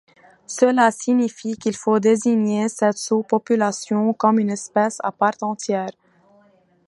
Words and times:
Cela 0.47 0.89
signifie 0.89 1.55
qu'il 1.59 1.75
faut 1.75 1.99
désigner 1.99 2.69
cette 2.69 2.97
sous-population 2.97 4.13
comme 4.15 4.39
une 4.39 4.49
espèce 4.49 4.97
à 5.03 5.11
part 5.11 5.35
entière. 5.41 5.91